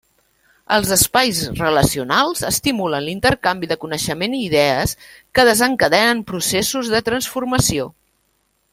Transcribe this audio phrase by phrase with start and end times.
[0.77, 4.97] Els espais relacionals estimulen l'intercanvi de coneixement i idees
[5.37, 7.91] que desencadenen processos de transformació.